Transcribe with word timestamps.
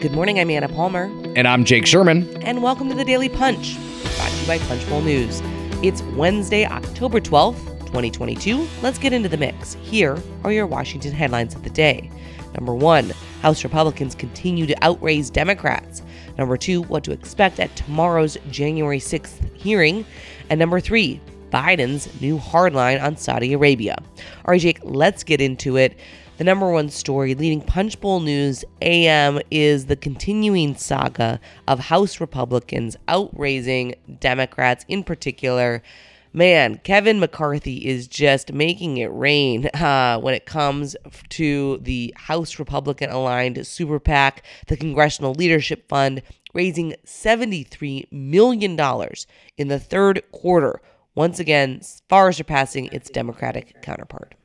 Good 0.00 0.12
morning, 0.12 0.40
I'm 0.40 0.48
Anna 0.48 0.66
Palmer. 0.66 1.12
And 1.36 1.46
I'm 1.46 1.62
Jake 1.62 1.84
Sherman. 1.84 2.26
And 2.42 2.62
welcome 2.62 2.88
to 2.88 2.94
the 2.94 3.04
Daily 3.04 3.28
Punch, 3.28 3.76
brought 4.16 4.30
to 4.30 4.36
you 4.40 4.46
by 4.46 4.56
Punchbowl 4.60 5.02
News. 5.02 5.42
It's 5.82 6.00
Wednesday, 6.16 6.64
October 6.64 7.20
12th, 7.20 7.58
2022. 7.80 8.66
Let's 8.80 8.96
get 8.98 9.12
into 9.12 9.28
the 9.28 9.36
mix. 9.36 9.74
Here 9.82 10.16
are 10.42 10.52
your 10.52 10.66
Washington 10.66 11.12
headlines 11.12 11.54
of 11.54 11.64
the 11.64 11.68
day. 11.68 12.10
Number 12.54 12.74
one, 12.74 13.10
House 13.42 13.62
Republicans 13.62 14.14
continue 14.14 14.64
to 14.64 14.74
outraise 14.82 15.28
Democrats. 15.28 16.00
Number 16.38 16.56
two, 16.56 16.80
what 16.84 17.04
to 17.04 17.12
expect 17.12 17.60
at 17.60 17.76
tomorrow's 17.76 18.38
January 18.50 19.00
6th 19.00 19.54
hearing. 19.54 20.06
And 20.48 20.58
number 20.58 20.80
three, 20.80 21.20
Biden's 21.50 22.20
new 22.22 22.38
hardline 22.38 23.02
on 23.02 23.18
Saudi 23.18 23.52
Arabia. 23.52 23.96
All 23.98 24.52
right, 24.52 24.60
Jake, 24.62 24.80
let's 24.82 25.24
get 25.24 25.42
into 25.42 25.76
it. 25.76 25.94
The 26.40 26.44
number 26.44 26.70
one 26.70 26.88
story 26.88 27.34
leading 27.34 27.60
Punchbowl 27.60 28.20
News 28.20 28.64
AM 28.80 29.40
is 29.50 29.84
the 29.84 29.94
continuing 29.94 30.74
saga 30.74 31.38
of 31.68 31.78
House 31.78 32.18
Republicans 32.18 32.96
outraising 33.08 33.94
Democrats, 34.20 34.86
in 34.88 35.04
particular. 35.04 35.82
Man, 36.32 36.78
Kevin 36.78 37.20
McCarthy 37.20 37.86
is 37.86 38.08
just 38.08 38.54
making 38.54 38.96
it 38.96 39.12
rain 39.12 39.66
uh, 39.74 40.18
when 40.18 40.32
it 40.32 40.46
comes 40.46 40.96
to 41.28 41.76
the 41.82 42.14
House 42.16 42.58
Republican 42.58 43.10
aligned 43.10 43.66
super 43.66 44.00
PAC, 44.00 44.42
the 44.66 44.78
Congressional 44.78 45.34
Leadership 45.34 45.90
Fund, 45.90 46.22
raising 46.54 46.94
$73 47.04 48.10
million 48.10 48.80
in 49.58 49.68
the 49.68 49.78
third 49.78 50.22
quarter, 50.32 50.80
once 51.14 51.38
again, 51.38 51.82
far 52.08 52.32
surpassing 52.32 52.86
its 52.86 53.10
Democratic 53.10 53.82
counterpart. 53.82 54.36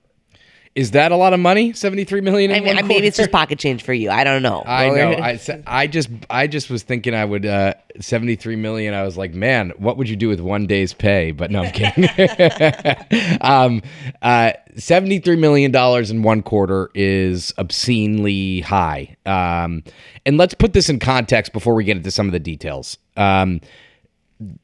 Is 0.75 0.91
that 0.91 1.13
a 1.13 1.15
lot 1.15 1.31
of 1.31 1.39
money? 1.39 1.71
Seventy 1.71 2.03
three 2.03 2.19
million. 2.19 2.51
I 2.51 2.59
mean, 2.59 2.75
maybe 2.87 3.07
it's 3.07 3.15
just 3.15 3.31
pocket 3.31 3.57
change 3.59 3.81
for 3.81 3.93
you. 3.93 4.09
I 4.09 4.25
don't 4.25 4.43
know. 4.43 4.61
I 4.65 4.89
know. 4.89 5.11
I, 5.13 5.39
I 5.65 5.87
just 5.87 6.09
I 6.29 6.47
just 6.47 6.69
was 6.69 6.83
thinking 6.83 7.13
I 7.13 7.23
would 7.23 7.45
uh, 7.45 7.75
seventy 8.01 8.35
three 8.35 8.57
million. 8.57 8.93
I 8.93 9.03
was 9.03 9.15
like, 9.15 9.33
man, 9.33 9.71
what 9.77 9.95
would 9.95 10.09
you 10.09 10.17
do 10.17 10.27
with 10.27 10.41
one 10.41 10.67
day's 10.67 10.91
pay? 10.91 11.31
But 11.31 11.49
no, 11.49 11.63
I'm 11.63 11.71
kidding. 11.71 13.39
um, 13.41 13.81
uh, 14.21 14.51
seventy 14.75 15.19
three 15.19 15.37
million 15.37 15.71
dollars 15.71 16.11
in 16.11 16.23
one 16.23 16.41
quarter 16.41 16.91
is 16.93 17.53
obscenely 17.57 18.59
high. 18.59 19.15
Um, 19.25 19.81
and 20.25 20.37
let's 20.37 20.53
put 20.53 20.73
this 20.73 20.89
in 20.89 20.99
context 20.99 21.53
before 21.53 21.73
we 21.73 21.85
get 21.85 21.95
into 21.95 22.11
some 22.11 22.25
of 22.25 22.33
the 22.33 22.39
details. 22.39 22.97
Um, 23.15 23.61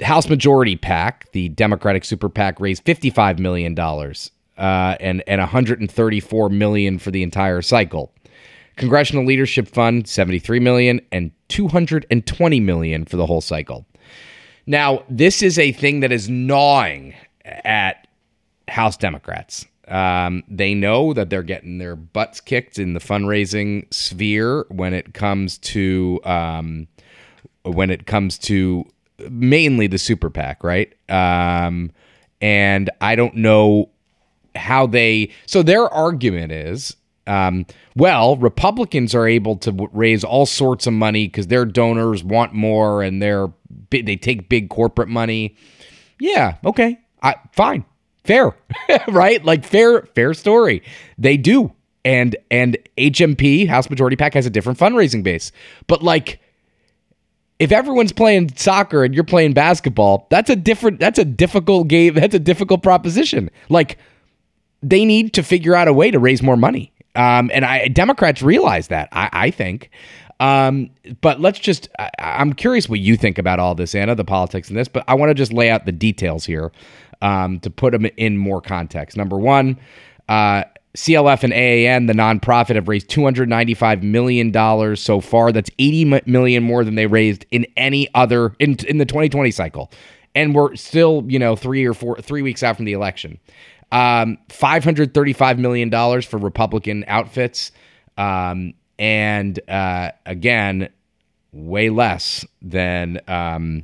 House 0.02 0.28
Majority 0.28 0.76
PAC, 0.76 1.32
the 1.32 1.48
Democratic 1.48 2.04
Super 2.04 2.28
PAC, 2.28 2.60
raised 2.60 2.84
fifty-five 2.84 3.40
million 3.40 3.74
dollars 3.76 4.32
uh, 4.62 4.96
and 5.00 5.24
and 5.26 5.40
134 5.40 6.50
million 6.50 7.00
for 7.00 7.12
the 7.12 7.24
entire 7.24 7.62
cycle. 7.62 8.14
Congressional 8.78 9.26
Leadership 9.26 9.68
Fund 9.68 10.08
73 10.08 10.60
million 10.60 11.02
and 11.12 11.32
220 11.50 12.60
million 12.60 13.06
for 13.06 13.18
the 13.18 13.26
whole 13.26 13.42
cycle. 13.42 13.86
Now, 14.68 15.04
this 15.10 15.42
is 15.42 15.60
a 15.60 15.72
thing 15.72 16.00
that 16.02 16.12
is 16.12 16.30
gnawing 16.30 17.16
at 17.44 18.08
House 18.68 18.96
Democrats. 18.96 19.66
Um, 19.88 20.44
they 20.48 20.74
know 20.74 21.14
that 21.14 21.30
they're 21.30 21.44
getting 21.44 21.80
their 21.80 21.96
butts 21.96 22.40
kicked 22.40 22.80
in 22.80 22.94
the 22.94 23.00
fundraising 23.00 23.92
sphere 23.94 24.66
when 24.70 24.94
it 24.94 25.14
comes 25.14 25.58
to 25.58 26.22
um, 26.24 26.88
when 27.64 27.90
it 27.90 28.06
comes 28.06 28.38
to 28.38 28.86
mainly 29.30 29.88
the 29.88 29.98
super 29.98 30.30
PAC, 30.30 30.64
right? 30.64 30.94
Um, 31.10 31.92
and 32.40 32.90
I 33.02 33.16
don't 33.16 33.36
know 33.36 33.90
how 34.56 34.86
they 34.88 35.32
so 35.46 35.64
their 35.64 35.88
argument 35.88 36.52
is 36.52 36.96
um, 37.28 37.66
well 37.96 38.36
republicans 38.38 39.14
are 39.16 39.28
able 39.28 39.56
to 39.56 39.72
w- 39.72 39.90
raise 39.94 40.24
all 40.24 40.46
sorts 40.46 40.88
of 40.88 40.94
money 40.94 41.28
because 41.28 41.48
their 41.48 41.66
donors 41.66 42.24
want 42.24 42.54
more 42.54 43.02
and 43.04 43.22
they're 43.22 43.48
they 43.92 44.16
take 44.16 44.50
big 44.50 44.70
corporate 44.70 45.10
money. 45.10 45.56
Yeah 46.20 46.56
okay. 46.66 47.00
I, 47.22 47.36
fine. 47.52 47.86
Fair. 48.24 48.56
Right? 49.08 49.44
Like 49.44 49.66
fair 49.66 50.04
fair 50.16 50.34
story. 50.34 50.84
They 51.18 51.38
do. 51.38 51.74
And 52.04 52.36
and 52.50 52.78
hmp 52.98 53.68
house 53.68 53.90
majority 53.90 54.16
PAC 54.16 54.34
has 54.34 54.46
a 54.46 54.50
different 54.50 54.80
fundraising 54.80 55.24
base. 55.24 55.52
But 55.88 56.02
like 56.02 56.40
if 57.60 57.72
everyone's 57.72 58.12
playing 58.12 58.56
soccer 58.56 59.04
and 59.04 59.14
you're 59.14 59.24
playing 59.24 59.54
basketball 59.54 60.26
that's 60.32 60.50
a 60.50 60.56
different 60.56 61.00
that's 61.00 61.20
a 61.20 61.26
difficult 61.26 61.88
game 61.88 62.16
that's 62.16 62.34
a 62.36 62.40
difficult 62.40 62.82
proposition. 62.82 63.50
Like 63.70 63.98
they 64.82 65.06
need 65.06 65.34
to 65.34 65.44
figure 65.44 65.76
out 65.76 65.88
a 65.88 65.94
way 65.94 66.12
to 66.12 66.20
raise 66.20 66.42
more 66.42 66.58
money. 66.58 66.92
Um, 67.16 67.52
and 67.54 67.66
I, 67.66 67.88
Democrats 67.88 68.42
realize 68.42 68.88
that, 68.88 69.10
I, 69.12 69.30
I 69.32 69.52
think. 69.52 69.90
Um, 70.40 70.90
but 71.22 71.40
let's 71.40 71.60
just, 71.60 71.88
I, 72.00 72.10
am 72.18 72.54
curious 72.54 72.90
what 72.90 73.00
you 73.00 73.16
think 73.16 73.38
about 73.38 73.60
all 73.60 73.76
this, 73.76 73.94
Anna, 73.94 74.16
the 74.16 74.26
politics 74.26 74.70
in 74.70 74.76
this, 74.76 74.88
but 74.88 75.04
I 75.08 75.14
want 75.14 75.30
to 75.30 75.36
just 75.36 75.54
lay 75.54 75.70
out 75.70 75.86
the 75.86 75.92
details 75.92 76.46
here 76.46 76.72
um, 77.22 77.60
to 77.60 77.70
put 77.70 77.92
them 77.92 78.08
in 78.18 78.38
more 78.38 78.60
context. 78.60 79.16
Number 79.16 79.38
one, 79.38 79.80
uh, 80.30 80.64
CLF 80.96 81.44
and 81.44 81.54
AAN, 81.54 82.08
the 82.08 82.14
nonprofit, 82.14 82.76
have 82.76 82.88
raised 82.88 83.08
$295 83.10 84.02
million 84.02 84.96
so 84.96 85.22
far. 85.22 85.52
That's 85.52 85.70
80 85.78 86.22
million 86.26 86.64
more 86.64 86.84
than 86.84 86.96
they 86.96 87.06
raised 87.06 87.46
in 87.52 87.66
any 87.78 88.10
other, 88.14 88.56
in, 88.60 88.78
in 88.88 88.98
the 88.98 89.06
2020 89.06 89.52
cycle. 89.52 89.92
And 90.34 90.56
we're 90.56 90.76
still, 90.76 91.24
you 91.28 91.40
know, 91.40 91.56
three 91.56 91.86
or 91.86 91.94
four, 91.94 92.18
three 92.18 92.42
weeks 92.42 92.64
out 92.64 92.78
from 92.78 92.86
the 92.86 92.94
election. 92.94 93.40
Um, 93.92 94.38
$535 94.50 95.58
million 95.58 96.22
for 96.22 96.38
Republican 96.38 97.04
outfits. 97.08 97.72
Um, 98.18 98.74
and 98.98 99.60
uh, 99.70 100.12
again, 100.26 100.90
way 101.52 101.90
less 101.90 102.46
than 102.62 103.20
um, 103.28 103.84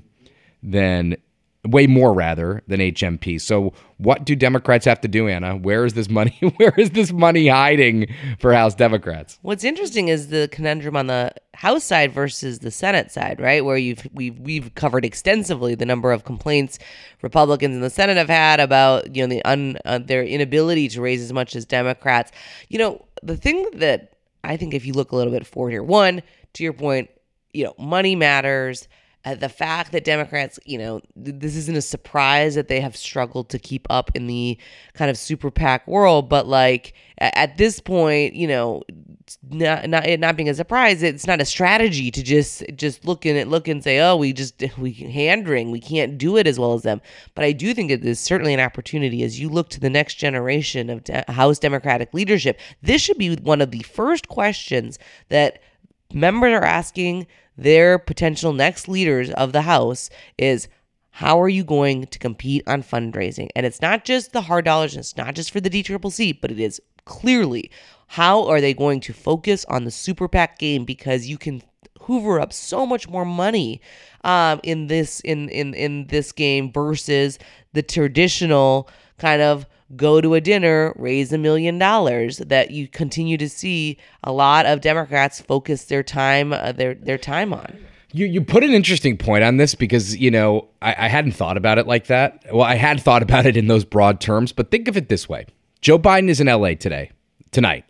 than 0.64 1.18
way 1.68 1.88
more 1.88 2.14
rather 2.14 2.64
than 2.68 2.80
HMP. 2.80 3.40
So 3.40 3.74
what 3.98 4.26
do 4.26 4.36
Democrats 4.36 4.86
have 4.86 5.02
to 5.02 5.08
do, 5.08 5.28
Anna? 5.28 5.56
Where 5.56 5.86
is 5.86 5.94
this 5.94 6.10
money? 6.10 6.38
Where 6.58 6.74
is 6.78 6.92
this 6.92 7.12
money 7.12 7.48
hiding 7.48 8.14
for 8.40 8.54
House 8.54 8.76
Democrats? 8.76 9.40
What's 9.42 9.64
interesting 9.64 10.08
is 10.08 10.30
the 10.30 10.48
conundrum 10.52 10.96
on 10.96 11.08
the 11.08 11.32
House 11.54 11.84
side 11.84 12.14
versus 12.14 12.60
the 12.60 12.70
Senate 12.70 13.12
side, 13.12 13.40
right? 13.40 13.66
Where 13.66 13.78
you've 13.78 14.08
we've 14.14 14.40
we've 14.40 14.74
covered 14.76 15.04
extensively 15.04 15.74
the 15.74 15.86
number 15.86 16.12
of 16.12 16.24
complaints 16.24 16.78
Republicans 17.24 17.76
in 17.76 17.82
the 17.82 17.90
Senate 17.90 18.18
have 18.18 18.30
had 18.30 18.60
about 18.60 19.16
you 19.16 19.24
know 19.24 19.28
the 19.28 19.44
un, 19.44 19.78
uh, 19.84 19.98
their 19.98 20.24
inability 20.24 20.88
to 20.90 21.02
raise 21.02 21.22
as 21.22 21.34
much 21.34 21.56
as 21.56 21.66
Democrats. 21.66 22.32
You 22.70 22.78
know 22.78 23.06
the 23.24 23.36
thing 23.36 23.68
that 23.76 24.14
I 24.44 24.56
think 24.56 24.76
if 24.76 24.86
you 24.86 24.94
look 24.94 25.12
a 25.12 25.16
little 25.16 25.34
bit 25.34 25.48
forward 25.48 25.72
here, 25.72 25.84
one 25.84 26.22
to 26.54 26.64
your 26.64 26.74
point, 26.74 27.10
you 27.54 27.64
know 27.64 27.74
money 27.80 28.16
matters 28.16 28.88
uh, 29.26 29.36
the 29.36 29.50
fact 29.50 29.92
that 29.92 30.04
Democrats, 30.04 30.60
you 30.66 30.78
know, 30.78 31.02
th- 31.24 31.36
this 31.40 31.56
isn't 31.56 31.76
a 31.76 31.82
surprise 31.82 32.56
that 32.56 32.68
they 32.68 32.80
have 32.80 32.96
struggled 32.96 33.50
to 33.50 33.60
keep 33.60 33.86
up 33.90 34.12
in 34.16 34.28
the 34.28 34.58
kind 34.94 35.12
of 35.12 35.18
super 35.18 35.52
PAC 35.52 35.88
world, 35.88 36.30
but 36.30 36.48
like 36.48 36.94
at 37.18 37.58
this 37.58 37.80
point, 37.80 38.36
you 38.36 38.48
know, 38.48 38.84
not 39.50 39.90
not 39.90 40.06
it 40.06 40.20
not 40.20 40.38
being 40.38 40.48
a 40.48 40.54
surprise, 40.54 41.04
it's 41.04 41.28
not 41.28 41.42
a 41.42 41.46
strategy 41.46 42.10
to 42.12 42.24
just 42.24 42.64
just 42.76 43.06
look 43.06 43.26
in 43.26 43.36
it, 43.36 43.48
look 43.48 43.68
and 43.68 43.84
say, 43.84 44.00
oh, 44.00 44.16
we 44.16 44.32
just 44.32 44.64
we 44.78 44.94
hand 44.94 45.50
wring, 45.50 45.72
we 45.72 45.82
can't 45.82 46.18
do 46.18 46.38
it 46.38 46.48
as 46.48 46.60
well 46.60 46.74
as 46.74 46.84
them. 46.84 47.02
But 47.36 47.44
I 47.44 47.52
do 47.52 47.74
think 47.74 47.92
it 47.92 48.06
is 48.06 48.20
certainly 48.20 48.54
an 48.54 48.60
opportunity 48.60 49.24
as 49.24 49.40
you 49.40 49.50
look 49.50 49.70
to 49.70 49.80
the 49.80 49.90
next 49.90 50.16
generation 50.16 50.90
of 50.90 51.04
de- 51.04 51.26
House 51.30 51.60
Democratic 51.60 52.14
leadership. 52.14 52.60
This 52.82 53.02
should 53.02 53.18
be 53.18 53.36
one 53.36 53.62
of 53.62 53.72
the 53.72 53.84
first 53.84 54.28
questions 54.28 55.00
that 55.30 55.60
members 56.14 56.54
are 56.54 56.64
asking 56.64 57.28
their 57.58 57.98
potential 57.98 58.54
next 58.54 58.88
leaders 58.88 59.32
of 59.32 59.52
the 59.52 59.64
House 59.64 60.10
is 60.38 60.68
how 61.12 61.42
are 61.42 61.50
you 61.50 61.64
going 61.64 62.06
to 62.06 62.20
compete 62.20 62.64
on 62.68 62.84
fundraising? 62.84 63.50
And 63.56 63.66
it's 63.66 63.82
not 63.82 64.06
just 64.06 64.34
the 64.34 64.42
hard 64.42 64.66
dollars, 64.66 64.94
and 64.94 65.00
it's 65.00 65.18
not 65.18 65.34
just 65.34 65.52
for 65.52 65.60
the 65.60 65.70
DCCC, 65.70 66.40
but 66.40 66.52
it 66.52 66.60
is 66.60 66.80
clearly 67.06 67.72
how 68.08 68.48
are 68.48 68.62
they 68.62 68.74
going 68.74 69.00
to 69.00 69.14
focus 69.14 69.66
on 69.66 69.84
the 69.84 69.92
super 69.92 70.28
PAC 70.28 70.60
game 70.60 70.86
because 70.86 71.28
you 71.28 71.38
can 71.38 71.64
hoover 72.02 72.40
up 72.40 72.54
so 72.54 72.86
much 72.86 73.10
more 73.10 73.26
money 73.26 73.82
um, 74.24 74.60
in 74.64 74.88
this 74.88 75.20
in 75.22 75.50
in 75.50 75.74
in 75.74 76.08
this 76.08 76.32
game 76.32 76.72
versus 76.72 77.40
the 77.74 77.82
traditional 77.82 78.88
kind 79.18 79.42
of 79.42 79.66
go 79.96 80.22
to 80.22 80.34
a 80.34 80.42
dinner, 80.42 80.94
raise 80.98 81.32
a 81.32 81.38
million 81.38 81.78
dollars. 81.78 82.38
That 82.40 82.72
you 82.72 82.88
continue 82.88 83.38
to 83.38 83.50
see 83.50 83.98
a 84.24 84.32
lot 84.32 84.66
of 84.66 84.82
Democrats 84.82 85.42
focus 85.42 85.86
their 85.86 86.04
time 86.04 86.54
uh, 86.54 86.72
their 86.72 86.94
their 86.96 87.18
time 87.18 87.54
on. 87.54 87.78
You 88.12 88.26
you 88.26 88.42
put 88.42 88.64
an 88.64 88.72
interesting 88.72 89.18
point 89.18 89.44
on 89.44 89.58
this 89.58 89.76
because 89.76 90.18
you 90.18 90.32
know 90.32 90.68
I, 90.82 90.96
I 90.98 91.08
hadn't 91.08 91.34
thought 91.34 91.58
about 91.58 91.78
it 91.78 91.88
like 91.88 92.08
that. 92.08 92.44
Well, 92.52 92.64
I 92.64 92.76
had 92.76 93.02
thought 93.02 93.24
about 93.24 93.46
it 93.46 93.58
in 93.58 93.68
those 93.68 93.86
broad 93.86 94.20
terms, 94.20 94.52
but 94.52 94.72
think 94.72 94.88
of 94.88 94.98
it 94.98 95.10
this 95.10 95.28
way: 95.30 95.46
Joe 95.82 96.00
Biden 96.00 96.30
is 96.30 96.40
in 96.40 96.48
L.A. 96.48 96.76
today, 96.76 97.12
tonight. 97.52 97.86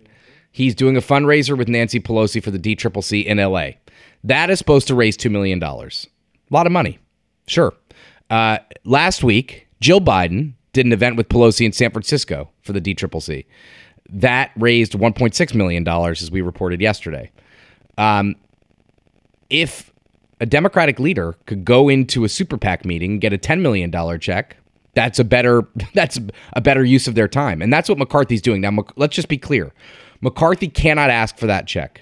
He's 0.52 0.74
doing 0.74 0.98
a 0.98 1.02
fundraiser 1.02 1.56
with 1.56 1.68
Nancy 1.68 2.00
Pelosi 2.00 2.44
for 2.44 2.50
the 2.50 2.58
DCCC 2.58 3.26
in 3.26 3.38
L.A. 3.38 3.78
That 4.24 4.50
is 4.50 4.58
supposed 4.58 4.88
to 4.88 4.96
raise 4.96 5.16
two 5.16 5.30
million 5.30 5.60
dollars. 5.60 6.08
A 6.50 6.54
lot 6.54 6.66
of 6.66 6.72
money, 6.72 7.00
sure. 7.46 7.74
Uh, 8.30 8.58
last 8.84 9.24
week, 9.24 9.68
Jill 9.80 10.02
Biden 10.02 10.54
did 10.78 10.86
an 10.86 10.94
event 10.94 11.16
with 11.16 11.28
Pelosi 11.28 11.66
in 11.66 11.72
San 11.72 11.90
Francisco 11.90 12.50
for 12.62 12.72
the 12.72 12.80
DCCC. 12.80 13.46
That 14.10 14.52
raised 14.56 14.94
$1.6 14.94 15.56
million, 15.56 15.88
as 15.88 16.30
we 16.30 16.42
reported 16.42 16.80
yesterday. 16.80 17.32
Um, 17.98 18.36
if 19.50 19.92
a 20.40 20.46
Democratic 20.46 21.00
leader 21.00 21.36
could 21.48 21.66
go 21.66 21.90
into 21.90 22.26
a 22.26 22.30
super 22.30 22.60
PAC 22.60 22.86
meeting, 22.86 23.18
get 23.18 23.34
a 23.34 23.40
$10 23.40 23.62
million 23.62 23.92
check, 24.20 24.58
that's 24.94 25.18
a 25.18 25.24
better 25.24 25.68
that's 25.96 26.20
a 26.54 26.62
better 26.62 26.86
use 26.86 27.08
of 27.08 27.16
their 27.16 27.28
time. 27.28 27.62
And 27.64 27.74
that's 27.74 27.90
what 27.90 27.98
McCarthy's 27.98 28.42
doing. 28.42 28.62
Now 28.62 28.86
let's 28.96 29.16
just 29.16 29.30
be 29.30 29.38
clear. 29.38 29.74
McCarthy 30.22 30.68
cannot 30.68 31.10
ask 31.10 31.38
for 31.38 31.48
that 31.48 31.66
check 31.66 32.02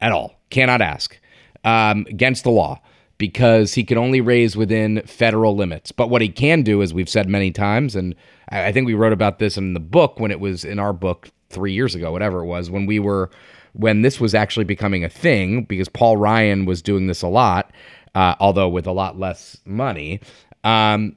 at 0.00 0.10
all. 0.10 0.40
Cannot 0.48 0.80
ask 0.80 1.18
um, 1.64 2.06
against 2.08 2.44
the 2.44 2.50
law 2.50 2.80
because 3.20 3.74
he 3.74 3.84
can 3.84 3.98
only 3.98 4.22
raise 4.22 4.56
within 4.56 5.02
federal 5.02 5.54
limits. 5.54 5.92
But 5.92 6.08
what 6.08 6.22
he 6.22 6.30
can 6.30 6.62
do, 6.62 6.80
as 6.80 6.94
we've 6.94 7.08
said 7.08 7.28
many 7.28 7.50
times, 7.50 7.94
and 7.94 8.16
I 8.48 8.72
think 8.72 8.86
we 8.86 8.94
wrote 8.94 9.12
about 9.12 9.38
this 9.38 9.58
in 9.58 9.74
the 9.74 9.80
book 9.80 10.18
when 10.18 10.30
it 10.30 10.40
was 10.40 10.64
in 10.64 10.78
our 10.78 10.94
book 10.94 11.28
three 11.50 11.74
years 11.74 11.94
ago, 11.94 12.12
whatever 12.12 12.40
it 12.40 12.46
was, 12.46 12.70
when 12.70 12.86
we 12.86 12.98
were 12.98 13.30
when 13.74 14.00
this 14.00 14.20
was 14.20 14.34
actually 14.34 14.64
becoming 14.64 15.04
a 15.04 15.08
thing, 15.10 15.64
because 15.64 15.86
Paul 15.86 16.16
Ryan 16.16 16.64
was 16.64 16.80
doing 16.80 17.08
this 17.08 17.20
a 17.20 17.28
lot, 17.28 17.72
uh, 18.14 18.36
although 18.40 18.70
with 18.70 18.86
a 18.86 18.92
lot 18.92 19.18
less 19.18 19.58
money. 19.66 20.20
Um, 20.64 21.14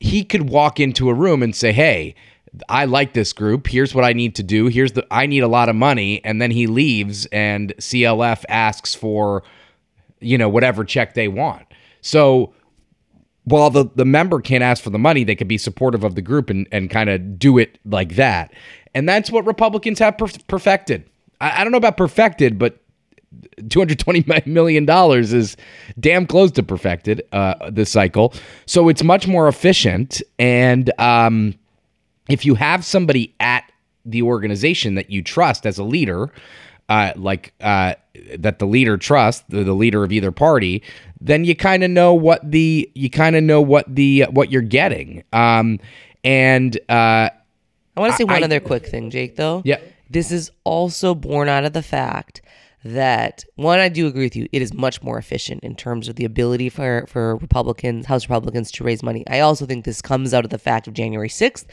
he 0.00 0.22
could 0.22 0.50
walk 0.50 0.78
into 0.78 1.08
a 1.08 1.14
room 1.14 1.42
and 1.42 1.56
say, 1.56 1.72
"Hey." 1.72 2.14
I 2.68 2.84
like 2.84 3.14
this 3.14 3.32
group. 3.32 3.66
Here's 3.66 3.94
what 3.94 4.04
I 4.04 4.12
need 4.12 4.34
to 4.34 4.42
do. 4.42 4.66
Here's 4.66 4.92
the 4.92 5.06
I 5.10 5.24
need 5.24 5.42
a 5.42 5.48
lot 5.48 5.70
of 5.70 5.74
money 5.74 6.22
and 6.22 6.38
then 6.38 6.50
he 6.50 6.66
leaves 6.66 7.24
and 7.32 7.72
CLF 7.78 8.44
asks 8.50 8.94
for 8.94 9.42
you 10.22 10.38
know 10.38 10.48
whatever 10.48 10.84
check 10.84 11.14
they 11.14 11.28
want. 11.28 11.66
So 12.00 12.54
while 13.44 13.70
the, 13.70 13.86
the 13.94 14.04
member 14.04 14.40
can't 14.40 14.62
ask 14.62 14.82
for 14.82 14.90
the 14.90 14.98
money, 14.98 15.24
they 15.24 15.34
could 15.34 15.48
be 15.48 15.58
supportive 15.58 16.04
of 16.04 16.14
the 16.14 16.22
group 16.22 16.48
and, 16.48 16.66
and 16.70 16.90
kind 16.90 17.10
of 17.10 17.38
do 17.38 17.58
it 17.58 17.78
like 17.84 18.14
that. 18.14 18.52
And 18.94 19.08
that's 19.08 19.30
what 19.30 19.46
Republicans 19.46 19.98
have 19.98 20.16
perfected. 20.46 21.08
I, 21.40 21.60
I 21.60 21.64
don't 21.64 21.72
know 21.72 21.78
about 21.78 21.96
perfected, 21.96 22.58
but 22.58 22.78
$220 23.62 24.46
million 24.46 24.88
is 24.88 25.56
damn 25.98 26.26
close 26.26 26.50
to 26.52 26.62
perfected 26.62 27.22
uh, 27.32 27.70
this 27.70 27.90
cycle. 27.90 28.34
So 28.66 28.88
it's 28.88 29.02
much 29.02 29.26
more 29.26 29.48
efficient. 29.48 30.22
And 30.38 30.92
um, 30.98 31.54
if 32.28 32.46
you 32.46 32.54
have 32.54 32.84
somebody 32.84 33.34
at 33.40 33.64
the 34.04 34.22
organization 34.22 34.94
that 34.94 35.10
you 35.10 35.22
trust 35.22 35.66
as 35.66 35.78
a 35.78 35.84
leader, 35.84 36.30
uh, 36.92 37.12
like 37.16 37.54
uh, 37.62 37.94
that 38.36 38.58
the 38.58 38.66
leader 38.66 38.98
trusts, 38.98 39.42
the, 39.48 39.64
the 39.64 39.72
leader 39.72 40.04
of 40.04 40.12
either 40.12 40.30
party, 40.30 40.82
then 41.20 41.44
you 41.44 41.56
kind 41.56 41.82
of 41.82 41.90
know 41.90 42.12
what 42.12 42.38
the 42.48 42.90
you 42.94 43.08
kind 43.08 43.34
of 43.34 43.42
know 43.42 43.62
what 43.62 43.86
the 43.92 44.26
what 44.30 44.52
you're 44.52 44.60
getting. 44.60 45.24
Um, 45.32 45.80
and 46.22 46.76
uh, 46.90 47.30
I 47.96 48.00
want 48.00 48.12
to 48.12 48.16
say 48.18 48.24
one 48.24 48.42
I, 48.42 48.44
other 48.44 48.60
quick 48.60 48.86
thing, 48.86 49.10
Jake. 49.10 49.36
Though, 49.36 49.62
yeah, 49.64 49.78
this 50.10 50.30
is 50.30 50.50
also 50.64 51.14
born 51.14 51.48
out 51.48 51.64
of 51.64 51.72
the 51.72 51.82
fact 51.82 52.41
that 52.84 53.44
one, 53.54 53.78
I 53.78 53.88
do 53.88 54.08
agree 54.08 54.24
with 54.24 54.34
you. 54.34 54.48
It 54.50 54.60
is 54.60 54.74
much 54.74 55.02
more 55.02 55.16
efficient 55.16 55.62
in 55.62 55.76
terms 55.76 56.08
of 56.08 56.16
the 56.16 56.24
ability 56.24 56.68
for 56.68 57.04
for 57.06 57.36
Republicans, 57.36 58.06
House 58.06 58.24
Republicans, 58.24 58.72
to 58.72 58.84
raise 58.84 59.02
money. 59.02 59.24
I 59.28 59.40
also 59.40 59.66
think 59.66 59.84
this 59.84 60.02
comes 60.02 60.34
out 60.34 60.44
of 60.44 60.50
the 60.50 60.58
fact 60.58 60.88
of 60.88 60.94
January 60.94 61.28
sixth, 61.28 61.66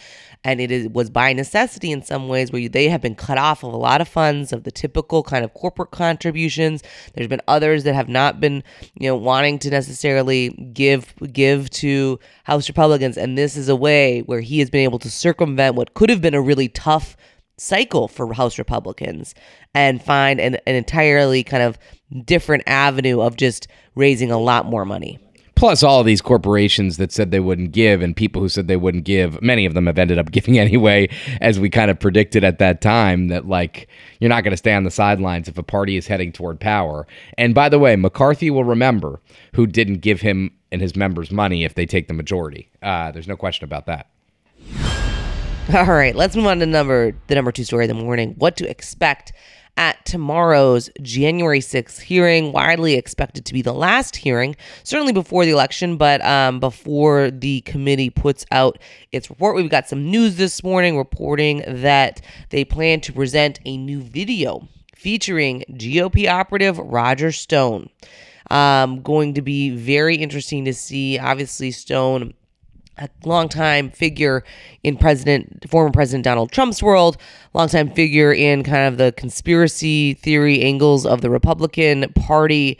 and 0.43 0.61
it 0.61 0.71
is, 0.71 0.87
was 0.89 1.09
by 1.09 1.33
necessity 1.33 1.91
in 1.91 2.03
some 2.03 2.27
ways 2.27 2.51
where 2.51 2.69
they 2.69 2.89
have 2.89 3.01
been 3.01 3.15
cut 3.15 3.39
off 3.39 3.63
of 3.63 3.73
a 3.73 3.77
lot 3.77 4.01
of 4.01 4.07
funds 4.07 4.53
of 4.53 4.63
the 4.63 4.71
typical 4.71 5.23
kind 5.23 5.43
of 5.43 5.53
corporate 5.55 5.91
contributions. 5.91 6.83
There's 7.15 7.27
been 7.27 7.41
others 7.47 7.85
that 7.85 7.95
have 7.95 8.09
not 8.09 8.39
been, 8.39 8.63
you 8.93 9.09
know, 9.09 9.15
wanting 9.15 9.57
to 9.59 9.71
necessarily 9.71 10.49
give 10.73 11.13
give 11.33 11.71
to 11.71 12.19
House 12.43 12.69
Republicans, 12.69 13.17
and 13.17 13.35
this 13.35 13.57
is 13.57 13.67
a 13.67 13.75
way 13.75 14.21
where 14.21 14.41
he 14.41 14.59
has 14.59 14.69
been 14.69 14.81
able 14.81 14.99
to 14.99 15.09
circumvent 15.09 15.75
what 15.75 15.95
could 15.95 16.11
have 16.11 16.21
been 16.21 16.35
a 16.35 16.41
really 16.41 16.69
tough 16.69 17.17
cycle 17.59 18.07
for 18.07 18.33
House 18.33 18.57
Republicans 18.57 19.35
and 19.73 20.01
find 20.01 20.39
an, 20.39 20.55
an 20.65 20.75
entirely 20.75 21.43
kind 21.43 21.63
of 21.63 21.77
different 22.25 22.63
avenue 22.67 23.21
of 23.21 23.37
just 23.37 23.67
raising 23.95 24.31
a 24.31 24.39
lot 24.39 24.65
more 24.65 24.85
money. 24.85 25.19
Plus, 25.59 25.83
all 25.83 25.99
of 25.99 26.05
these 26.05 26.21
corporations 26.21 26.95
that 26.95 27.11
said 27.11 27.31
they 27.31 27.41
wouldn't 27.41 27.73
give, 27.73 28.01
and 28.01 28.15
people 28.15 28.41
who 28.41 28.47
said 28.47 28.69
they 28.69 28.77
wouldn't 28.77 29.03
give, 29.03 29.41
many 29.41 29.65
of 29.65 29.73
them 29.73 29.87
have 29.87 29.99
ended 29.99 30.17
up 30.17 30.31
giving 30.31 30.57
anyway, 30.57 31.09
as 31.41 31.59
we 31.59 31.69
kind 31.69 31.91
of 31.91 31.99
predicted 31.99 32.45
at 32.45 32.59
that 32.59 32.79
time. 32.79 33.27
That, 33.27 33.45
like, 33.45 33.89
you're 34.21 34.29
not 34.29 34.45
going 34.45 34.53
to 34.53 34.57
stay 34.57 34.73
on 34.73 34.85
the 34.85 34.89
sidelines 34.89 35.49
if 35.49 35.57
a 35.57 35.63
party 35.63 35.97
is 35.97 36.07
heading 36.07 36.31
toward 36.31 36.61
power. 36.61 37.05
And 37.37 37.53
by 37.53 37.67
the 37.67 37.77
way, 37.77 37.97
McCarthy 37.97 38.49
will 38.49 38.63
remember 38.63 39.19
who 39.53 39.67
didn't 39.67 39.97
give 39.97 40.21
him 40.21 40.51
and 40.71 40.81
his 40.81 40.95
members 40.95 41.29
money 41.29 41.65
if 41.65 41.73
they 41.73 41.85
take 41.85 42.07
the 42.07 42.13
majority. 42.13 42.69
Uh, 42.81 43.11
there's 43.11 43.27
no 43.27 43.35
question 43.35 43.65
about 43.65 43.85
that. 43.87 44.07
All 45.73 45.85
right, 45.85 46.15
let's 46.15 46.35
move 46.35 46.47
on 46.47 46.57
to 46.59 46.65
number 46.65 47.13
the 47.27 47.35
number 47.35 47.51
two 47.51 47.63
story 47.63 47.85
of 47.85 47.89
the 47.89 47.93
morning. 47.93 48.33
What 48.39 48.57
to 48.57 48.67
expect 48.67 49.33
at 49.77 50.03
tomorrow's 50.03 50.89
January 51.03 51.59
6th 51.59 52.01
hearing, 52.01 52.51
widely 52.51 52.95
expected 52.95 53.45
to 53.45 53.53
be 53.53 53.61
the 53.61 53.73
last 53.73 54.15
hearing, 54.15 54.55
certainly 54.83 55.13
before 55.13 55.45
the 55.45 55.51
election, 55.51 55.95
but 55.95 56.25
um, 56.25 56.59
before 56.59 57.29
the 57.29 57.61
committee 57.61 58.09
puts 58.09 58.47
out 58.51 58.79
its 59.11 59.29
report. 59.29 59.55
We've 59.55 59.69
got 59.69 59.87
some 59.87 60.09
news 60.09 60.37
this 60.37 60.63
morning 60.63 60.97
reporting 60.97 61.63
that 61.67 62.19
they 62.49 62.65
plan 62.65 62.99
to 63.01 63.13
present 63.13 63.59
a 63.63 63.77
new 63.77 64.01
video 64.01 64.67
featuring 64.95 65.63
GOP 65.73 66.27
operative 66.27 66.79
Roger 66.79 67.31
Stone. 67.31 67.89
Um, 68.49 69.03
going 69.03 69.35
to 69.35 69.43
be 69.43 69.69
very 69.69 70.15
interesting 70.15 70.65
to 70.65 70.73
see. 70.73 71.19
Obviously, 71.19 71.69
Stone 71.69 72.33
a 72.99 73.09
longtime 73.23 73.89
figure 73.91 74.43
in 74.83 74.97
President, 74.97 75.65
former 75.69 75.91
President 75.91 76.23
Donald 76.23 76.51
Trump's 76.51 76.83
world, 76.83 77.17
longtime 77.53 77.91
figure 77.91 78.31
in 78.31 78.63
kind 78.63 78.87
of 78.87 78.97
the 78.97 79.11
conspiracy 79.13 80.13
theory 80.13 80.61
angles 80.61 81.05
of 81.05 81.21
the 81.21 81.29
Republican 81.29 82.11
Party. 82.13 82.77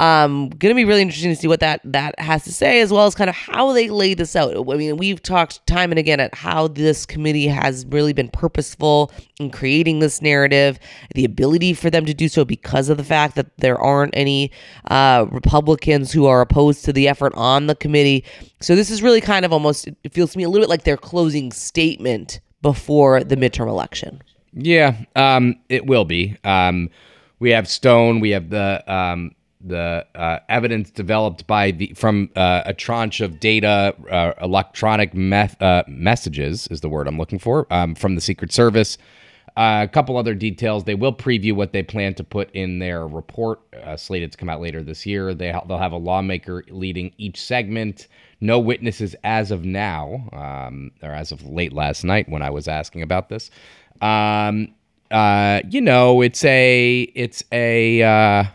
Um, 0.00 0.48
going 0.48 0.70
to 0.70 0.74
be 0.74 0.86
really 0.86 1.02
interesting 1.02 1.30
to 1.30 1.36
see 1.36 1.46
what 1.46 1.60
that 1.60 1.82
that 1.84 2.18
has 2.18 2.44
to 2.44 2.52
say, 2.52 2.80
as 2.80 2.90
well 2.90 3.04
as 3.04 3.14
kind 3.14 3.28
of 3.28 3.36
how 3.36 3.74
they 3.74 3.90
lay 3.90 4.14
this 4.14 4.34
out. 4.34 4.56
I 4.56 4.76
mean, 4.76 4.96
we've 4.96 5.22
talked 5.22 5.66
time 5.66 5.92
and 5.92 5.98
again 5.98 6.20
at 6.20 6.34
how 6.34 6.68
this 6.68 7.04
committee 7.04 7.46
has 7.48 7.84
really 7.84 8.14
been 8.14 8.30
purposeful 8.30 9.12
in 9.38 9.50
creating 9.50 9.98
this 9.98 10.22
narrative, 10.22 10.78
the 11.14 11.26
ability 11.26 11.74
for 11.74 11.90
them 11.90 12.06
to 12.06 12.14
do 12.14 12.28
so 12.28 12.46
because 12.46 12.88
of 12.88 12.96
the 12.96 13.04
fact 13.04 13.34
that 13.34 13.54
there 13.58 13.78
aren't 13.78 14.16
any 14.16 14.50
uh, 14.90 15.26
Republicans 15.30 16.12
who 16.12 16.24
are 16.24 16.40
opposed 16.40 16.82
to 16.86 16.94
the 16.94 17.06
effort 17.06 17.34
on 17.34 17.66
the 17.66 17.74
committee. 17.74 18.24
So 18.62 18.74
this 18.74 18.90
is 18.90 19.02
really 19.02 19.20
kind 19.20 19.44
of 19.44 19.52
almost 19.52 19.86
it 19.86 20.14
feels 20.14 20.32
to 20.32 20.38
me 20.38 20.44
a 20.44 20.48
little 20.48 20.62
bit 20.62 20.70
like 20.70 20.84
their 20.84 20.96
closing 20.96 21.52
statement 21.52 22.40
before 22.62 23.22
the 23.22 23.36
midterm 23.36 23.68
election. 23.68 24.22
Yeah, 24.54 24.96
um, 25.14 25.56
it 25.68 25.84
will 25.84 26.06
be. 26.06 26.38
Um, 26.42 26.88
we 27.38 27.50
have 27.50 27.68
Stone. 27.68 28.20
We 28.20 28.30
have 28.30 28.48
the 28.48 28.82
um, 28.90 29.34
the 29.60 30.06
uh, 30.14 30.38
evidence 30.48 30.90
developed 30.90 31.46
by 31.46 31.70
the 31.70 31.92
from 31.94 32.30
uh, 32.36 32.62
a 32.64 32.74
tranche 32.74 33.20
of 33.20 33.40
data, 33.40 33.94
uh, 34.10 34.32
electronic 34.42 35.14
meth, 35.14 35.60
uh, 35.60 35.84
messages 35.86 36.66
is 36.68 36.80
the 36.80 36.88
word 36.88 37.06
I'm 37.06 37.18
looking 37.18 37.38
for 37.38 37.66
um, 37.72 37.94
from 37.94 38.14
the 38.14 38.20
Secret 38.20 38.52
Service. 38.52 38.96
Uh, 39.56 39.80
a 39.82 39.88
couple 39.88 40.16
other 40.16 40.34
details. 40.34 40.84
They 40.84 40.94
will 40.94 41.12
preview 41.12 41.52
what 41.54 41.72
they 41.72 41.82
plan 41.82 42.14
to 42.14 42.24
put 42.24 42.50
in 42.52 42.78
their 42.78 43.06
report, 43.06 43.60
uh, 43.84 43.96
slated 43.96 44.32
to 44.32 44.38
come 44.38 44.48
out 44.48 44.60
later 44.60 44.82
this 44.82 45.04
year. 45.04 45.34
They 45.34 45.52
they'll 45.66 45.78
have 45.78 45.92
a 45.92 45.98
lawmaker 45.98 46.64
leading 46.68 47.12
each 47.18 47.40
segment. 47.40 48.06
No 48.40 48.58
witnesses 48.58 49.14
as 49.24 49.50
of 49.50 49.64
now, 49.64 50.28
um, 50.32 50.92
or 51.02 51.10
as 51.10 51.32
of 51.32 51.44
late 51.46 51.72
last 51.72 52.04
night 52.04 52.28
when 52.28 52.40
I 52.42 52.48
was 52.50 52.68
asking 52.68 53.02
about 53.02 53.28
this. 53.28 53.50
Um, 54.00 54.68
you 55.68 55.80
know, 55.82 56.22
it's 56.22 56.44
a 56.44 57.00
it's 57.14 57.44
a 57.52 58.50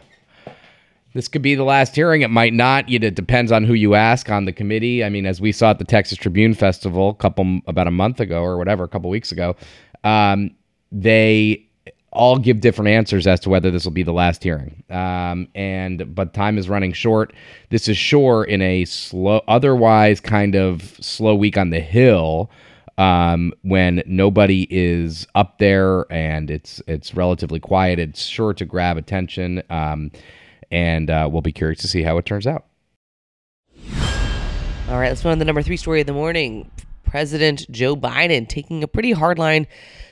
this 1.16 1.30
could 1.30 1.42
be 1.42 1.56
the 1.56 1.64
last 1.64 1.96
hearing. 1.96 2.24
It 2.24 2.30
might 2.30 2.54
not. 2.54 2.92
It 2.92 3.16
depends 3.16 3.50
on 3.50 3.64
who 3.64 3.74
you 3.74 3.96
ask 3.96 4.30
on 4.30 4.44
the 4.44 4.52
committee. 4.52 5.02
I 5.02 5.08
mean, 5.10 5.26
as 5.26 5.40
we 5.40 5.54
saw 5.54 5.70
at 5.70 5.80
the 5.80 5.86
Texas 5.86 6.18
Tribune 6.18 6.54
Festival, 6.54 7.10
a 7.10 7.16
couple 7.16 7.62
about 7.68 7.88
a 7.88 7.92
month 7.92 8.20
ago 8.20 8.44
or 8.44 8.58
whatever, 8.58 8.84
a 8.84 8.90
couple 8.90 9.10
weeks 9.10 9.32
ago, 9.32 9.56
um, 10.04 10.52
they 10.92 11.66
all 12.12 12.38
give 12.38 12.60
different 12.60 12.90
answers 12.90 13.28
as 13.28 13.40
to 13.42 13.50
whether 13.50 13.72
this 13.72 13.86
will 13.86 13.94
be 13.94 14.04
the 14.04 14.12
last 14.12 14.44
hearing. 14.44 14.84
Um, 14.90 15.48
and 15.56 16.14
but 16.14 16.34
time 16.34 16.58
is 16.58 16.68
running 16.68 16.92
short. 16.92 17.32
This 17.70 17.88
is 17.88 17.96
sure 17.96 18.44
in 18.44 18.62
a 18.62 18.84
slow, 18.84 19.42
otherwise 19.48 20.20
kind 20.20 20.54
of 20.54 20.82
slow 21.00 21.34
week 21.34 21.58
on 21.58 21.70
the 21.70 21.80
Hill. 21.80 22.52
Um, 22.98 23.54
when 23.62 24.04
nobody 24.06 24.68
is 24.70 25.28
up 25.34 25.60
there 25.60 26.12
and 26.12 26.52
it's 26.52 26.82
it's 26.88 27.14
relatively 27.16 27.62
quiet, 27.62 28.00
it's 28.00 28.24
sure 28.24 28.54
to 28.54 28.66
grab 28.66 28.98
attention. 28.98 29.64
Um, 29.70 30.12
and 30.72 31.10
uh, 31.10 31.28
we'll 31.32 31.42
be 31.42 31.52
curious 31.52 31.80
to 31.82 31.88
see 31.88 32.04
how 32.04 32.18
it 32.18 32.26
turns 32.26 32.48
out. 32.48 32.66
All 34.88 35.00
right, 35.00 35.10
let's 35.10 35.24
move 35.24 35.32
on 35.32 35.38
to 35.38 35.40
the 35.40 35.46
number 35.46 35.64
three 35.64 35.78
story 35.78 36.02
of 36.02 36.08
the 36.08 36.14
morning. 36.14 36.70
President 37.04 37.66
Joe 37.72 37.96
Biden 37.96 38.48
taking 38.48 38.84
a 38.84 38.88
pretty 38.88 39.14
hardline 39.14 39.68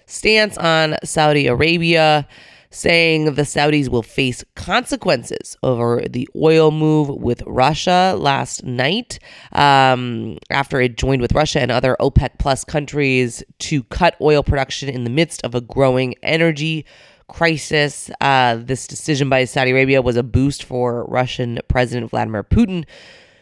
stance 0.05 0.57
on 0.57 0.95
Saudi 1.03 1.47
Arabia, 1.47 2.27
saying 2.69 3.25
the 3.35 3.43
Saudis 3.43 3.87
will 3.87 4.01
face 4.01 4.43
consequences 4.55 5.55
over 5.61 6.01
the 6.09 6.27
oil 6.35 6.71
move 6.71 7.09
with 7.09 7.43
Russia 7.45 8.15
last 8.17 8.63
night 8.63 9.19
um, 9.51 10.37
after 10.49 10.81
it 10.81 10.97
joined 10.97 11.21
with 11.21 11.33
Russia 11.33 11.61
and 11.61 11.71
other 11.71 11.95
OPEC 11.99 12.39
plus 12.39 12.63
countries 12.63 13.43
to 13.59 13.83
cut 13.83 14.15
oil 14.21 14.41
production 14.41 14.89
in 14.89 15.03
the 15.03 15.09
midst 15.11 15.43
of 15.43 15.53
a 15.53 15.61
growing 15.61 16.15
energy 16.23 16.83
crisis. 17.27 18.09
Uh, 18.21 18.57
this 18.57 18.87
decision 18.87 19.29
by 19.29 19.45
Saudi 19.45 19.71
Arabia 19.71 20.01
was 20.01 20.15
a 20.15 20.23
boost 20.23 20.63
for 20.63 21.05
Russian 21.05 21.59
President 21.67 22.11
Vladimir 22.11 22.43
Putin, 22.43 22.85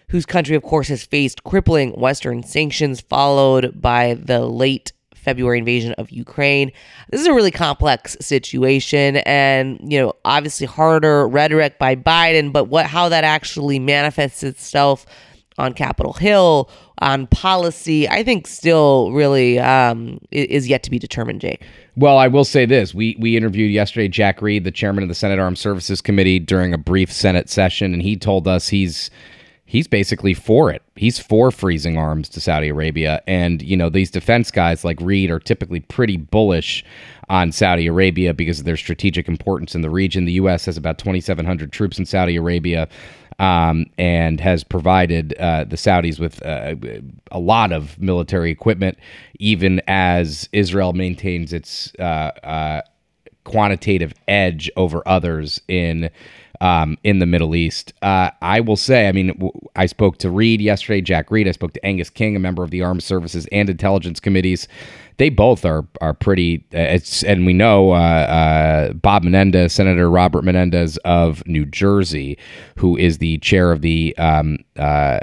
whose 0.10 0.26
country, 0.26 0.56
of 0.56 0.64
course, 0.64 0.88
has 0.90 1.04
faced 1.04 1.44
crippling 1.44 1.92
Western 1.92 2.44
sanctions, 2.44 3.02
followed 3.02 3.82
by 3.82 4.16
the 4.16 4.46
late 4.46 4.94
February 5.16 5.60
invasion 5.60 5.94
of 5.94 6.12
Ukraine. 6.12 6.72
This 7.12 7.22
is 7.22 7.28
a 7.28 7.34
really 7.34 7.52
complex 7.52 8.18
situation 8.20 9.18
and, 9.18 9.80
you 9.82 10.00
know, 10.00 10.14
obviously 10.26 10.66
harder 10.66 11.28
rhetoric 11.28 11.78
by 11.78 11.96
Biden, 11.96 12.52
but 12.52 12.66
what 12.66 12.88
how 12.88 13.10
that 13.10 13.24
actually 13.24 13.78
manifests 13.78 14.44
itself 14.44 15.06
on 15.62 15.74
Capitol 15.74 16.14
Hill, 16.14 16.70
on 17.00 17.28
policy, 17.28 18.08
I 18.10 18.24
think 18.24 18.48
still 18.48 19.12
really 19.12 19.60
um, 19.60 20.20
is 20.32 20.68
yet 20.68 20.84
to 20.84 20.92
be 20.92 21.00
determined, 21.00 21.42
Jake. 21.42 21.64
Well, 21.96 22.18
I 22.18 22.28
will 22.28 22.46
say 22.46 22.66
this. 22.66 22.94
We 22.94 23.16
we 23.20 23.38
interviewed 23.38 23.72
yesterday 23.72 24.08
Jack 24.08 24.42
Reed, 24.42 24.64
the 24.64 24.72
chairman 24.72 25.04
of 25.04 25.10
the 25.10 25.16
Senate 25.16 25.40
Armed 25.40 25.58
Services 25.58 26.02
Committee, 26.02 26.40
during 26.40 26.74
a 26.74 26.78
brief 26.78 27.12
Senate 27.12 27.50
session, 27.50 27.94
and 27.94 28.02
he 28.02 28.18
told 28.18 28.48
us 28.48 28.70
he's 28.70 29.10
he's 29.72 29.88
basically 29.88 30.34
for 30.34 30.70
it. 30.70 30.84
He's 30.98 31.18
for 31.18 31.50
freezing 31.50 31.98
arms 31.98 32.28
to 32.30 32.42
Saudi 32.42 32.68
Arabia. 32.68 33.22
And, 33.26 33.62
you 33.62 33.78
know, 33.78 33.88
these 33.88 34.12
defense 34.12 34.52
guys 34.52 34.84
like 34.84 35.00
Reed 35.00 35.32
are 35.32 35.40
typically 35.40 35.80
pretty 35.80 36.18
bullish 36.18 36.84
on 37.30 37.54
Saudi 37.54 37.88
Arabia 37.88 38.34
because 38.34 38.60
of 38.60 38.66
their 38.66 38.76
strategic 38.76 39.30
importance 39.30 39.74
in 39.74 39.82
the 39.82 39.90
region. 39.90 40.26
The 40.26 40.34
U.S. 40.34 40.66
has 40.66 40.76
about 40.76 40.98
2,700 40.98 41.72
troops 41.72 41.98
in 41.98 42.06
Saudi 42.06 42.36
Arabia. 42.36 42.90
Um, 43.42 43.88
and 43.98 44.40
has 44.40 44.64
provided 44.64 45.34
uh, 45.40 45.64
the 45.64 45.76
Saudis 45.76 46.20
with 46.20 46.46
uh, 46.46 46.76
a 47.32 47.40
lot 47.40 47.72
of 47.72 48.00
military 48.00 48.52
equipment, 48.52 49.00
even 49.40 49.82
as 49.88 50.48
Israel 50.54 50.94
maintains 50.94 51.52
its 51.52 51.92
uh, 51.98 52.32
uh 52.44 52.82
quantitative 53.44 54.14
edge 54.28 54.70
over 54.78 55.02
others 55.08 55.60
in 55.68 56.12
um, 56.62 56.96
in 57.04 57.20
the 57.20 57.26
Middle 57.26 57.56
East. 57.56 57.92
Uh, 58.04 58.30
I 58.42 58.62
will 58.62 58.78
say, 58.78 59.08
I 59.08 59.12
mean, 59.12 59.30
w- 59.30 59.52
I 59.76 59.88
spoke 59.88 60.18
to 60.20 60.30
Reed 60.30 60.62
yesterday, 60.62 61.02
Jack 61.02 61.32
Reed. 61.32 61.48
I 61.48 61.52
spoke 61.52 61.74
to 61.74 61.86
Angus 61.86 62.10
King, 62.10 62.36
a 62.36 62.40
member 62.40 62.64
of 62.64 62.70
the 62.70 62.84
Armed 62.84 63.04
Services 63.04 63.48
and 63.52 63.70
Intelligence 63.70 64.20
Committees. 64.20 64.68
They 65.18 65.30
both 65.30 65.66
are 65.66 65.86
are 66.00 66.14
pretty. 66.14 66.64
Uh, 66.74 66.80
it's 66.80 67.24
and 67.24 67.46
we 67.46 67.54
know 67.54 67.92
uh, 67.92 67.96
uh, 67.96 68.94
Bob 68.94 69.24
Menendez, 69.24 69.74
Senator 69.74 70.10
Robert 70.10 70.44
Menendez 70.44 70.98
of 70.98 71.46
New 71.48 71.66
Jersey, 71.66 72.38
who 72.78 72.96
is 72.96 73.18
the 73.18 73.40
chair 73.40 73.72
of 73.72 73.82
the 73.82 74.16
um, 74.18 74.60
uh, 74.78 75.20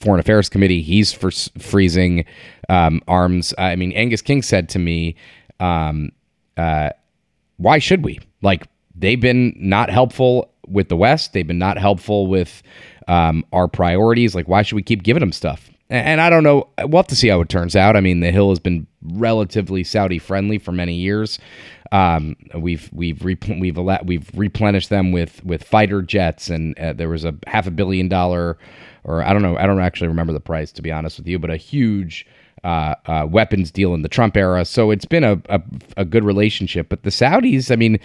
Foreign 0.00 0.20
Affairs 0.20 0.48
Committee. 0.50 0.82
He's 0.82 1.12
for 1.12 1.30
freezing 1.58 2.26
um, 2.68 3.00
arms. 3.08 3.54
I 3.56 3.76
mean, 3.76 3.92
Angus 3.92 4.22
King 4.22 4.42
said 4.42 4.68
to 4.70 4.78
me, 4.78 5.16
um, 5.58 6.12
uh, 6.58 6.90
"Why 7.56 7.78
should 7.78 8.04
we? 8.04 8.20
Like, 8.42 8.66
they've 8.94 9.20
been 9.20 9.54
not 9.56 9.88
helpful 9.90 10.51
with 10.66 10.88
the 10.88 10.96
West. 10.96 11.32
They've 11.32 11.46
been 11.46 11.58
not 11.58 11.78
helpful 11.78 12.26
with 12.26 12.62
um, 13.08 13.44
our 13.52 13.68
priorities. 13.68 14.34
Like, 14.34 14.48
why 14.48 14.62
should 14.62 14.76
we 14.76 14.82
keep 14.82 15.02
giving 15.02 15.20
them 15.20 15.32
stuff? 15.32 15.70
And, 15.90 16.06
and 16.06 16.20
I 16.20 16.30
don't 16.30 16.44
know. 16.44 16.68
We'll 16.80 17.02
have 17.02 17.08
to 17.08 17.16
see 17.16 17.28
how 17.28 17.40
it 17.40 17.48
turns 17.48 17.76
out. 17.76 17.96
I 17.96 18.00
mean, 18.00 18.20
the 18.20 18.30
Hill 18.30 18.50
has 18.50 18.58
been 18.58 18.86
relatively 19.02 19.84
Saudi 19.84 20.18
friendly 20.18 20.58
for 20.58 20.72
many 20.72 20.94
years. 20.94 21.38
Um, 21.90 22.36
we've 22.54 22.88
we've 22.92 23.18
repl- 23.18 23.60
we've 23.60 23.76
we've 24.06 24.30
replenished 24.34 24.88
them 24.88 25.12
with 25.12 25.44
with 25.44 25.62
fighter 25.62 26.00
jets, 26.00 26.48
and 26.48 26.78
uh, 26.78 26.94
there 26.94 27.10
was 27.10 27.24
a 27.26 27.34
half 27.46 27.66
a 27.66 27.70
billion 27.70 28.08
dollar, 28.08 28.56
or 29.04 29.22
I 29.22 29.34
don't 29.34 29.42
know, 29.42 29.58
I 29.58 29.66
don't 29.66 29.78
actually 29.80 30.08
remember 30.08 30.32
the 30.32 30.40
price 30.40 30.72
to 30.72 30.82
be 30.82 30.90
honest 30.90 31.18
with 31.18 31.26
you, 31.26 31.38
but 31.38 31.50
a 31.50 31.56
huge 31.56 32.26
uh, 32.64 32.94
uh, 33.06 33.26
weapons 33.28 33.70
deal 33.70 33.94
in 33.94 34.02
the 34.02 34.08
Trump 34.08 34.36
era. 34.36 34.64
So 34.64 34.90
it's 34.90 35.04
been 35.04 35.24
a, 35.24 35.40
a, 35.48 35.60
a, 35.96 36.04
good 36.04 36.22
relationship. 36.22 36.88
But 36.88 37.02
the 37.02 37.10
Saudis, 37.10 37.72
I 37.72 37.76
mean, 37.76 37.98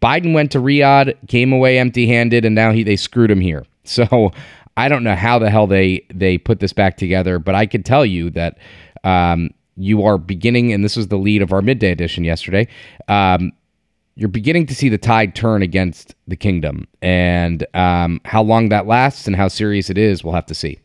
Biden 0.00 0.32
went 0.32 0.52
to 0.52 0.58
Riyadh, 0.58 1.14
came 1.26 1.52
away 1.52 1.78
empty 1.78 2.06
handed, 2.06 2.44
and 2.44 2.54
now 2.54 2.70
he 2.70 2.82
they 2.82 2.96
screwed 2.96 3.30
him 3.30 3.40
here. 3.40 3.64
So 3.86 4.32
I 4.78 4.88
don't 4.88 5.04
know 5.04 5.14
how 5.14 5.38
the 5.38 5.50
hell 5.50 5.66
they 5.66 6.06
they 6.08 6.38
put 6.38 6.60
this 6.60 6.72
back 6.72 6.96
together, 6.96 7.38
but 7.38 7.54
I 7.54 7.66
can 7.66 7.82
tell 7.82 8.06
you 8.06 8.30
that 8.30 8.56
um, 9.04 9.50
you 9.76 10.04
are 10.04 10.16
beginning, 10.16 10.72
and 10.72 10.82
this 10.82 10.96
was 10.96 11.08
the 11.08 11.18
lead 11.18 11.42
of 11.42 11.52
our 11.52 11.60
midday 11.60 11.90
edition 11.90 12.24
yesterday. 12.24 12.66
Um, 13.06 13.52
you're 14.16 14.30
beginning 14.30 14.64
to 14.66 14.74
see 14.74 14.88
the 14.88 14.96
tide 14.96 15.34
turn 15.34 15.60
against 15.60 16.14
the 16.28 16.36
kingdom, 16.36 16.88
and 17.02 17.66
um, 17.74 18.22
how 18.24 18.42
long 18.42 18.70
that 18.70 18.86
lasts 18.86 19.26
and 19.26 19.36
how 19.36 19.48
serious 19.48 19.90
it 19.90 19.98
is, 19.98 20.24
we'll 20.24 20.32
have 20.32 20.46
to 20.46 20.54
see. 20.54 20.78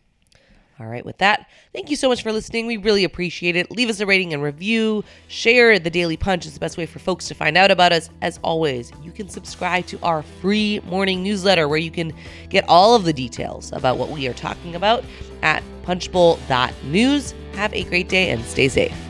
All 0.80 0.88
right, 0.88 1.06
with 1.06 1.18
that, 1.18 1.50
thank 1.74 1.90
you 1.90 1.98
so 1.98 2.08
much 2.08 2.24
for 2.24 2.32
listening. 2.32 2.66
We 2.66 2.78
really 2.78 3.04
appreciate 3.04 3.58
it. 3.58 3.70
Leave 3.70 3.90
us 3.90 4.00
a 4.00 4.06
rating 4.06 4.34
and 4.34 4.42
review. 4.42 5.04
Share 5.28 5.78
the 5.78 5.90
Daily 5.90 6.16
Punch 6.16 6.46
is 6.46 6.54
the 6.54 6.60
best 6.60 6.78
way 6.78 6.86
for 6.86 7.00
folks 7.00 7.28
to 7.28 7.34
find 7.34 7.58
out 7.58 7.70
about 7.70 7.92
us. 7.92 8.10
As 8.22 8.40
always, 8.44 8.94
you 9.04 9.12
can 9.12 9.28
subscribe 9.28 9.88
to 9.88 10.00
our 10.02 10.24
free 10.24 10.80
morning 10.86 11.22
newsletter 11.22 11.68
where 11.68 11.78
you 11.78 11.92
can 11.92 12.14
get 12.50 12.64
all 12.70 12.96
of 12.96 13.04
the 13.04 13.12
details 13.12 13.74
about 13.74 13.98
what 13.98 14.10
we 14.10 14.26
are 14.28 14.34
talking 14.34 14.76
about 14.76 15.04
at 15.42 15.64
punchbowl.news. 15.84 17.34
Have 17.56 17.74
a 17.74 17.84
great 17.84 18.08
day 18.08 18.30
and 18.30 18.46
stay 18.46 18.70
safe. 18.70 19.09